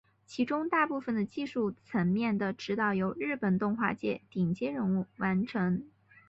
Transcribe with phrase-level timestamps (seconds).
[0.25, 5.85] 其中大部分的技术层面的指导由日本动画界顶尖人物完成。